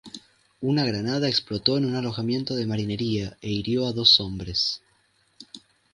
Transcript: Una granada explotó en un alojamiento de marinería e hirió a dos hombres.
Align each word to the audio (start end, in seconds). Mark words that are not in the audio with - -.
Una 0.61 0.83
granada 0.83 1.29
explotó 1.29 1.77
en 1.77 1.85
un 1.85 1.93
alojamiento 1.95 2.55
de 2.55 2.65
marinería 2.65 3.37
e 3.39 3.51
hirió 3.51 3.85
a 3.85 3.93
dos 3.93 4.19
hombres. 4.19 4.81